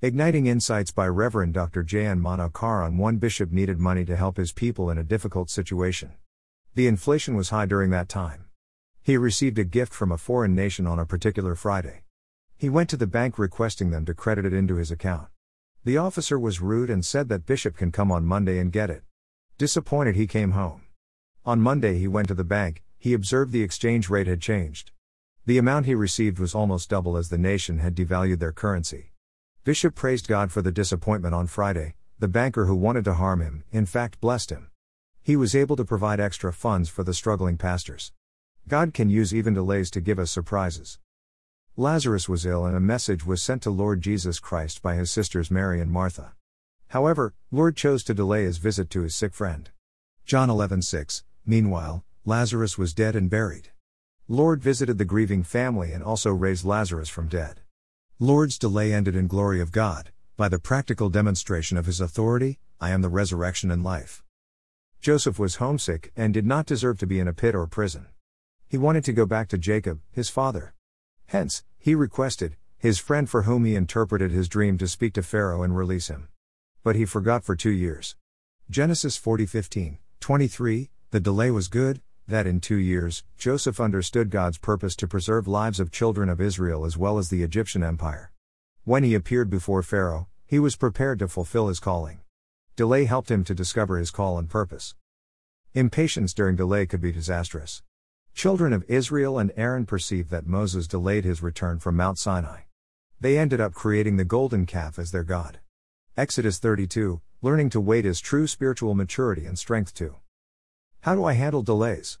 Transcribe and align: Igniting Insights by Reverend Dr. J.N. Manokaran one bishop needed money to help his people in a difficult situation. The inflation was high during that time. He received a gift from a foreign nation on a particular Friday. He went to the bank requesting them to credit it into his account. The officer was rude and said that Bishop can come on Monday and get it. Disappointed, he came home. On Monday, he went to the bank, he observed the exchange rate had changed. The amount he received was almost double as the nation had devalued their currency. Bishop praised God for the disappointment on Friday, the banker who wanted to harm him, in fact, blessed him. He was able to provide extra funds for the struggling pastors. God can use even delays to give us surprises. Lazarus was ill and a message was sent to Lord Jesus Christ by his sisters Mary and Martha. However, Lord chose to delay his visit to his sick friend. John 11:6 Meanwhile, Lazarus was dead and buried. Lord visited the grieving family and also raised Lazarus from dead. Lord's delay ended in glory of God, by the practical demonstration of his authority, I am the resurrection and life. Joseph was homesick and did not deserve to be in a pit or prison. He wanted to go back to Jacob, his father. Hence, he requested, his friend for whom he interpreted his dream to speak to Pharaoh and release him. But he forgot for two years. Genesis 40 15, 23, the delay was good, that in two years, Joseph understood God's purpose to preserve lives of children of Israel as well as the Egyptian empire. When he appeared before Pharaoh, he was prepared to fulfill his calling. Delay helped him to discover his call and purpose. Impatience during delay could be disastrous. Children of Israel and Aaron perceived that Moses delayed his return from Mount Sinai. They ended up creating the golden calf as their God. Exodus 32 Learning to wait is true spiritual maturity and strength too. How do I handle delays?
Igniting 0.00 0.46
Insights 0.46 0.92
by 0.92 1.08
Reverend 1.08 1.54
Dr. 1.54 1.82
J.N. 1.82 2.20
Manokaran 2.20 2.98
one 2.98 3.16
bishop 3.16 3.50
needed 3.50 3.80
money 3.80 4.04
to 4.04 4.14
help 4.14 4.36
his 4.36 4.52
people 4.52 4.90
in 4.90 4.96
a 4.96 5.02
difficult 5.02 5.50
situation. 5.50 6.12
The 6.76 6.86
inflation 6.86 7.34
was 7.34 7.48
high 7.48 7.66
during 7.66 7.90
that 7.90 8.08
time. 8.08 8.44
He 9.02 9.16
received 9.16 9.58
a 9.58 9.64
gift 9.64 9.92
from 9.92 10.12
a 10.12 10.16
foreign 10.16 10.54
nation 10.54 10.86
on 10.86 11.00
a 11.00 11.04
particular 11.04 11.56
Friday. 11.56 12.04
He 12.56 12.68
went 12.68 12.88
to 12.90 12.96
the 12.96 13.08
bank 13.08 13.40
requesting 13.40 13.90
them 13.90 14.04
to 14.04 14.14
credit 14.14 14.44
it 14.44 14.52
into 14.52 14.76
his 14.76 14.92
account. 14.92 15.30
The 15.82 15.96
officer 15.96 16.38
was 16.38 16.60
rude 16.60 16.90
and 16.90 17.04
said 17.04 17.28
that 17.30 17.44
Bishop 17.44 17.76
can 17.76 17.90
come 17.90 18.12
on 18.12 18.24
Monday 18.24 18.60
and 18.60 18.70
get 18.70 18.90
it. 18.90 19.02
Disappointed, 19.58 20.14
he 20.14 20.28
came 20.28 20.52
home. 20.52 20.82
On 21.44 21.60
Monday, 21.60 21.98
he 21.98 22.06
went 22.06 22.28
to 22.28 22.34
the 22.34 22.44
bank, 22.44 22.84
he 23.00 23.14
observed 23.14 23.50
the 23.50 23.64
exchange 23.64 24.08
rate 24.08 24.28
had 24.28 24.40
changed. 24.40 24.92
The 25.44 25.58
amount 25.58 25.86
he 25.86 25.96
received 25.96 26.38
was 26.38 26.54
almost 26.54 26.88
double 26.88 27.16
as 27.16 27.30
the 27.30 27.36
nation 27.36 27.80
had 27.80 27.96
devalued 27.96 28.38
their 28.38 28.52
currency. 28.52 29.10
Bishop 29.68 29.94
praised 29.94 30.26
God 30.28 30.50
for 30.50 30.62
the 30.62 30.72
disappointment 30.72 31.34
on 31.34 31.46
Friday, 31.46 31.92
the 32.18 32.26
banker 32.26 32.64
who 32.64 32.74
wanted 32.74 33.04
to 33.04 33.12
harm 33.12 33.42
him, 33.42 33.64
in 33.70 33.84
fact, 33.84 34.18
blessed 34.18 34.48
him. 34.48 34.70
He 35.20 35.36
was 35.36 35.54
able 35.54 35.76
to 35.76 35.84
provide 35.84 36.20
extra 36.20 36.54
funds 36.54 36.88
for 36.88 37.04
the 37.04 37.12
struggling 37.12 37.58
pastors. 37.58 38.14
God 38.66 38.94
can 38.94 39.10
use 39.10 39.34
even 39.34 39.52
delays 39.52 39.90
to 39.90 40.00
give 40.00 40.18
us 40.18 40.30
surprises. 40.30 40.98
Lazarus 41.76 42.30
was 42.30 42.46
ill 42.46 42.64
and 42.64 42.74
a 42.74 42.80
message 42.80 43.26
was 43.26 43.42
sent 43.42 43.60
to 43.60 43.68
Lord 43.68 44.00
Jesus 44.00 44.40
Christ 44.40 44.80
by 44.80 44.94
his 44.94 45.10
sisters 45.10 45.50
Mary 45.50 45.82
and 45.82 45.90
Martha. 45.90 46.32
However, 46.86 47.34
Lord 47.50 47.76
chose 47.76 48.02
to 48.04 48.14
delay 48.14 48.44
his 48.44 48.56
visit 48.56 48.88
to 48.92 49.02
his 49.02 49.14
sick 49.14 49.34
friend. 49.34 49.68
John 50.24 50.48
11:6 50.48 51.24
Meanwhile, 51.44 52.06
Lazarus 52.24 52.78
was 52.78 52.94
dead 52.94 53.14
and 53.14 53.28
buried. 53.28 53.68
Lord 54.28 54.62
visited 54.62 54.96
the 54.96 55.04
grieving 55.04 55.42
family 55.42 55.92
and 55.92 56.02
also 56.02 56.32
raised 56.32 56.64
Lazarus 56.64 57.10
from 57.10 57.28
dead. 57.28 57.60
Lord's 58.20 58.58
delay 58.58 58.92
ended 58.92 59.14
in 59.14 59.28
glory 59.28 59.60
of 59.60 59.70
God, 59.70 60.10
by 60.36 60.48
the 60.48 60.58
practical 60.58 61.08
demonstration 61.08 61.76
of 61.76 61.86
his 61.86 62.00
authority, 62.00 62.58
I 62.80 62.90
am 62.90 63.00
the 63.00 63.08
resurrection 63.08 63.70
and 63.70 63.84
life. 63.84 64.24
Joseph 65.00 65.38
was 65.38 65.56
homesick 65.56 66.10
and 66.16 66.34
did 66.34 66.44
not 66.44 66.66
deserve 66.66 66.98
to 66.98 67.06
be 67.06 67.20
in 67.20 67.28
a 67.28 67.32
pit 67.32 67.54
or 67.54 67.68
prison. 67.68 68.08
He 68.68 68.76
wanted 68.76 69.04
to 69.04 69.12
go 69.12 69.24
back 69.24 69.46
to 69.50 69.56
Jacob, 69.56 70.00
his 70.10 70.30
father. 70.30 70.74
Hence, 71.26 71.62
he 71.78 71.94
requested, 71.94 72.56
his 72.76 72.98
friend 72.98 73.30
for 73.30 73.42
whom 73.42 73.64
he 73.64 73.76
interpreted 73.76 74.32
his 74.32 74.48
dream 74.48 74.78
to 74.78 74.88
speak 74.88 75.14
to 75.14 75.22
Pharaoh 75.22 75.62
and 75.62 75.76
release 75.76 76.08
him. 76.08 76.26
But 76.82 76.96
he 76.96 77.04
forgot 77.04 77.44
for 77.44 77.54
two 77.54 77.70
years. 77.70 78.16
Genesis 78.68 79.16
40 79.16 79.46
15, 79.46 79.98
23, 80.18 80.90
the 81.12 81.20
delay 81.20 81.52
was 81.52 81.68
good, 81.68 82.02
that 82.28 82.46
in 82.46 82.60
two 82.60 82.76
years, 82.76 83.24
Joseph 83.38 83.80
understood 83.80 84.28
God's 84.28 84.58
purpose 84.58 84.94
to 84.96 85.08
preserve 85.08 85.48
lives 85.48 85.80
of 85.80 85.90
children 85.90 86.28
of 86.28 86.42
Israel 86.42 86.84
as 86.84 86.96
well 86.96 87.16
as 87.16 87.30
the 87.30 87.42
Egyptian 87.42 87.82
empire. 87.82 88.32
When 88.84 89.02
he 89.02 89.14
appeared 89.14 89.50
before 89.50 89.82
Pharaoh, 89.82 90.28
he 90.46 90.58
was 90.58 90.76
prepared 90.76 91.18
to 91.18 91.28
fulfill 91.28 91.68
his 91.68 91.80
calling. 91.80 92.20
Delay 92.76 93.06
helped 93.06 93.30
him 93.30 93.44
to 93.44 93.54
discover 93.54 93.98
his 93.98 94.10
call 94.10 94.38
and 94.38 94.48
purpose. 94.48 94.94
Impatience 95.74 96.32
during 96.32 96.54
delay 96.54 96.86
could 96.86 97.00
be 97.00 97.12
disastrous. 97.12 97.82
Children 98.34 98.72
of 98.72 98.84
Israel 98.88 99.38
and 99.38 99.52
Aaron 99.56 99.84
perceived 99.84 100.30
that 100.30 100.46
Moses 100.46 100.86
delayed 100.86 101.24
his 101.24 101.42
return 101.42 101.78
from 101.80 101.96
Mount 101.96 102.18
Sinai. 102.18 102.60
They 103.20 103.36
ended 103.36 103.60
up 103.60 103.74
creating 103.74 104.16
the 104.16 104.24
golden 104.24 104.64
calf 104.64 104.98
as 104.98 105.10
their 105.10 105.24
God. 105.24 105.58
Exodus 106.16 106.58
32 106.58 107.20
Learning 107.42 107.68
to 107.70 107.80
wait 107.80 108.04
is 108.06 108.20
true 108.20 108.46
spiritual 108.46 108.94
maturity 108.94 109.44
and 109.44 109.58
strength 109.58 109.92
too. 109.92 110.14
How 111.02 111.14
do 111.14 111.24
I 111.24 111.34
handle 111.34 111.62
delays? 111.62 112.16